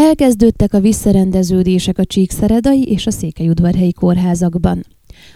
Elkezdődtek 0.00 0.74
a 0.74 0.80
visszarendeződések 0.80 1.98
a 1.98 2.04
Csíkszeredai 2.04 2.82
és 2.82 3.06
a 3.06 3.10
Székelyudvarhelyi 3.10 3.92
kórházakban. 3.92 4.86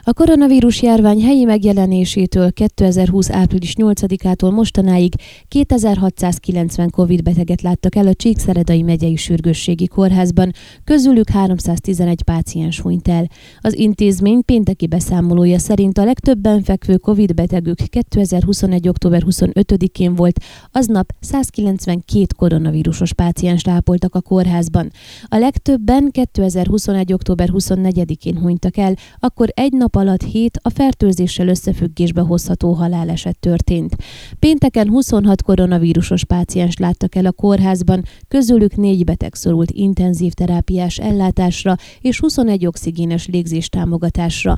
A 0.02 0.12
koronavírus 0.12 0.82
járvány 0.82 1.22
helyi 1.22 1.44
megjelenésétől 1.44 2.52
2020. 2.52 3.30
április 3.30 3.74
8-ától 3.76 4.52
mostanáig 4.52 5.14
2690 5.48 6.90
COVID 6.90 7.22
beteget 7.22 7.62
láttak 7.62 7.96
el 7.96 8.06
a 8.06 8.14
Csíkszeredai 8.14 8.82
megyei 8.82 9.16
sürgősségi 9.16 9.86
kórházban, 9.86 10.52
közülük 10.84 11.28
311 11.28 12.22
páciens 12.22 12.80
hunyt 12.80 13.08
el. 13.08 13.26
Az 13.60 13.78
intézmény 13.78 14.44
pénteki 14.44 14.86
beszámolója 14.86 15.58
szerint 15.58 15.98
a 15.98 16.04
legtöbben 16.04 16.62
fekvő 16.62 16.96
COVID 16.96 17.34
betegük 17.34 17.76
2021. 17.76 18.88
október 18.88 19.22
25-én 19.26 20.14
volt, 20.14 20.40
aznap 20.72 21.12
192 21.20 22.26
koronavírusos 22.36 23.12
páciens 23.12 23.64
lápoltak 23.64 24.14
a 24.14 24.20
kórházban. 24.20 24.90
A 25.24 25.36
legtöbben 25.36 26.08
2021. 26.10 27.12
október 27.12 27.48
24-én 27.52 28.38
hunytak 28.38 28.76
el, 28.76 28.94
akkor 29.18 29.48
egy 29.54 29.72
nap 29.84 29.96
alatt 29.96 30.22
7 30.22 30.58
a 30.62 30.70
fertőzéssel 30.70 31.48
összefüggésbe 31.48 32.20
hozható 32.20 32.72
haláleset 32.72 33.38
történt. 33.38 33.96
Pénteken 34.38 34.88
26 34.88 35.42
koronavírusos 35.42 36.24
páciens 36.24 36.76
láttak 36.76 37.14
el 37.14 37.26
a 37.26 37.32
kórházban, 37.32 38.04
közülük 38.28 38.76
4 38.76 39.04
beteg 39.04 39.34
szorult 39.34 39.70
intenzív 39.70 40.32
terápiás 40.32 40.98
ellátásra 40.98 41.76
és 42.00 42.20
21 42.20 42.66
oxigénes 42.66 43.26
légzés 43.26 43.68
támogatásra. 43.68 44.56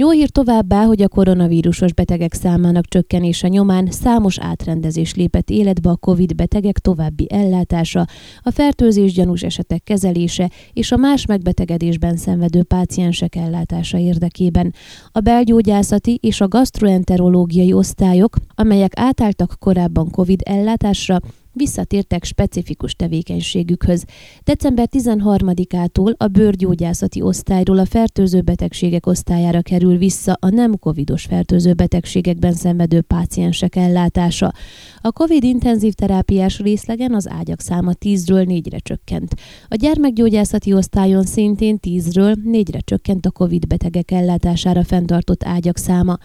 Jó 0.00 0.10
hír 0.10 0.30
továbbá, 0.30 0.84
hogy 0.84 1.02
a 1.02 1.08
koronavírusos 1.08 1.92
betegek 1.92 2.34
számának 2.34 2.86
csökkenése 2.86 3.48
nyomán 3.48 3.90
számos 3.90 4.38
átrendezés 4.38 5.14
lépett 5.14 5.50
életbe 5.50 5.90
a 5.90 5.96
COVID 5.96 6.34
betegek 6.34 6.78
további 6.78 7.26
ellátása, 7.30 8.06
a 8.42 8.50
fertőzés 8.50 9.12
gyanús 9.12 9.42
esetek 9.42 9.82
kezelése 9.82 10.50
és 10.72 10.92
a 10.92 10.96
más 10.96 11.26
megbetegedésben 11.26 12.16
szenvedő 12.16 12.62
páciensek 12.62 13.36
ellátása 13.36 13.98
érdekében. 13.98 14.74
A 15.12 15.20
belgyógyászati 15.20 16.18
és 16.22 16.40
a 16.40 16.48
gastroenterológiai 16.48 17.72
osztályok, 17.72 18.36
amelyek 18.54 18.92
átálltak 18.96 19.56
korábban 19.58 20.10
COVID 20.10 20.40
ellátásra, 20.44 21.20
visszatértek 21.58 22.24
specifikus 22.24 22.94
tevékenységükhöz. 22.94 24.04
December 24.44 24.88
13-ától 24.92 26.16
a 26.16 26.26
bőrgyógyászati 26.26 27.22
osztályról 27.22 27.78
a 27.78 27.84
fertőző 27.84 28.40
betegségek 28.40 29.06
osztályára 29.06 29.62
kerül 29.62 29.96
vissza 29.96 30.36
a 30.40 30.48
nem 30.48 30.78
covidos 30.78 31.24
fertőző 31.24 31.72
betegségekben 31.72 32.52
szenvedő 32.52 33.00
páciensek 33.00 33.76
ellátása. 33.76 34.52
A 35.00 35.12
covid 35.12 35.44
intenzív 35.44 35.92
terápiás 35.92 36.58
részlegen 36.58 37.14
az 37.14 37.28
ágyak 37.28 37.60
száma 37.60 37.92
10-ről 38.00 38.62
4-re 38.62 38.78
csökkent. 38.78 39.34
A 39.68 39.74
gyermekgyógyászati 39.74 40.72
osztályon 40.72 41.24
szintén 41.24 41.78
10-ről 41.82 42.36
4-re 42.44 42.78
csökkent 42.80 43.26
a 43.26 43.30
covid 43.30 43.66
betegek 43.66 44.10
ellátására 44.10 44.84
fenntartott 44.84 45.44
ágyak 45.44 45.76
száma. 45.76 46.18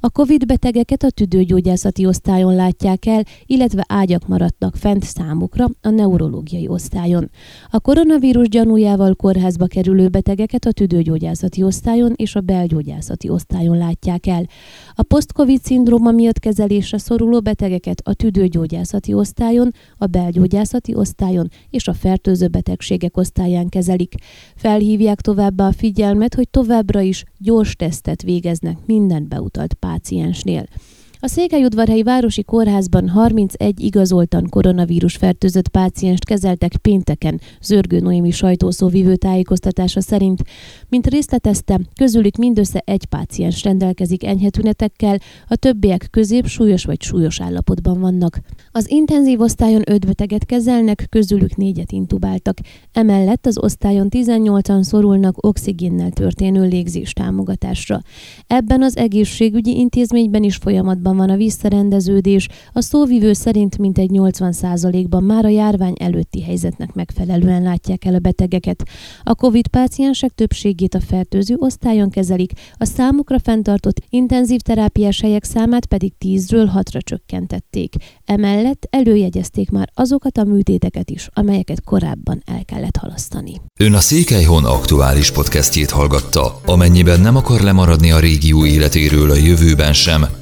A 0.00 0.10
covid 0.10 0.46
betegeket 0.46 1.02
a 1.02 1.10
tüdőgyógyászati 1.10 2.06
osztályon 2.06 2.54
látják 2.54 3.06
el, 3.06 3.22
illetve 3.46 3.84
ágyak 3.88 4.28
maradtak 4.28 4.76
fent 4.80 5.04
számukra 5.04 5.68
a 5.82 5.88
neurológiai 5.88 6.68
osztályon. 6.68 7.30
A 7.70 7.80
koronavírus 7.80 8.48
gyanújával 8.48 9.14
kórházba 9.14 9.66
kerülő 9.66 10.08
betegeket 10.08 10.64
a 10.64 10.72
tüdőgyógyászati 10.72 11.62
osztályon 11.62 12.12
és 12.16 12.34
a 12.34 12.40
belgyógyászati 12.40 13.28
osztályon 13.28 13.76
látják 13.76 14.26
el. 14.26 14.46
A 14.94 15.02
post-covid 15.02 15.62
szindróma 15.62 16.10
miatt 16.10 16.38
kezelésre 16.38 16.98
szoruló 16.98 17.40
betegeket 17.40 18.00
a 18.04 18.14
tüdőgyógyászati 18.14 19.12
osztályon, 19.12 19.72
a 19.98 20.06
belgyógyászati 20.06 20.94
osztályon 20.94 21.48
és 21.70 21.88
a 21.88 21.92
fertőző 21.92 22.48
betegségek 22.48 23.16
osztályán 23.16 23.68
kezelik. 23.68 24.14
Felhívják 24.56 25.20
továbbá 25.20 25.66
a 25.66 25.72
figyelmet, 25.72 26.34
hogy 26.34 26.48
továbbra 26.48 27.00
is 27.00 27.24
gyors 27.38 27.76
tesztet 27.76 28.22
végeznek 28.22 28.76
minden 28.86 29.28
beutalt 29.28 29.74
páciensnél. 29.74 30.66
A 31.22 31.28
Székelyudvarhelyi 31.28 32.02
Városi 32.02 32.42
Kórházban 32.42 33.08
31 33.08 33.80
igazoltan 33.80 34.46
koronavírus 34.50 35.16
fertőzött 35.16 35.68
pácienst 35.68 36.24
kezeltek 36.24 36.76
pénteken, 36.76 37.40
Zörgő 37.62 37.98
Noémi 37.98 38.30
sajtószóvivő 38.30 39.16
tájékoztatása 39.16 40.00
szerint. 40.00 40.42
Mint 40.88 41.06
részletezte, 41.06 41.80
közülük 41.94 42.36
mindössze 42.36 42.82
egy 42.84 43.04
páciens 43.04 43.62
rendelkezik 43.62 44.24
enyhe 44.24 44.50
tünetekkel, 44.50 45.18
a 45.48 45.56
többiek 45.56 46.08
közép 46.10 46.46
súlyos 46.46 46.84
vagy 46.84 47.02
súlyos 47.02 47.40
állapotban 47.40 48.00
vannak. 48.00 48.40
Az 48.72 48.90
intenzív 48.90 49.40
osztályon 49.40 49.82
5 49.86 50.06
beteget 50.06 50.46
kezelnek, 50.46 51.06
közülük 51.08 51.56
négyet 51.56 51.92
intubáltak. 51.92 52.58
Emellett 52.92 53.46
az 53.46 53.58
osztályon 53.58 54.08
18-an 54.10 54.82
szorulnak 54.82 55.46
oxigénnel 55.46 56.10
történő 56.10 56.68
légzés 56.68 57.12
támogatásra. 57.12 58.00
Ebben 58.46 58.82
az 58.82 58.96
egészségügyi 58.96 59.78
intézményben 59.78 60.42
is 60.42 60.56
folyamatban 60.56 61.08
folyamatban 61.10 61.16
van 61.16 61.30
a 61.30 61.36
visszarendeződés, 61.36 62.48
a 62.72 62.80
szóvivő 62.80 63.32
szerint 63.32 63.78
mintegy 63.78 64.10
80%-ban 64.12 65.22
már 65.22 65.44
a 65.44 65.48
járvány 65.48 65.94
előtti 65.98 66.42
helyzetnek 66.42 66.94
megfelelően 66.94 67.62
látják 67.62 68.04
el 68.04 68.14
a 68.14 68.18
betegeket. 68.18 68.82
A 69.22 69.34
COVID 69.34 69.66
páciensek 69.66 70.30
többségét 70.30 70.94
a 70.94 71.00
fertőző 71.00 71.54
osztályon 71.58 72.10
kezelik, 72.10 72.52
a 72.72 72.84
számukra 72.84 73.38
fenntartott 73.38 74.02
intenzív 74.08 74.60
terápiás 74.60 75.20
helyek 75.20 75.44
számát 75.44 75.86
pedig 75.86 76.12
10-ről 76.24 76.70
6-ra 76.76 77.00
csökkentették. 77.00 77.94
Emellett 78.24 78.86
előjegyezték 78.90 79.70
már 79.70 79.90
azokat 79.94 80.38
a 80.38 80.44
műtéteket 80.44 81.10
is, 81.10 81.28
amelyeket 81.32 81.84
korábban 81.84 82.42
el 82.46 82.64
kellett 82.64 82.96
halasztani. 82.96 83.60
Ön 83.80 83.94
a 83.94 84.00
Székelyhon 84.00 84.64
aktuális 84.64 85.30
podcastjét 85.30 85.90
hallgatta. 85.90 86.60
Amennyiben 86.66 87.20
nem 87.20 87.36
akar 87.36 87.60
lemaradni 87.60 88.10
a 88.10 88.18
régió 88.18 88.66
életéről 88.66 89.30
a 89.30 89.34
jövőben 89.34 89.92
sem, 89.92 90.39